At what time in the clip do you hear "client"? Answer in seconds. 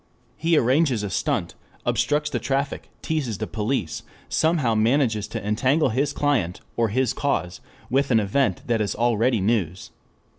6.11-6.59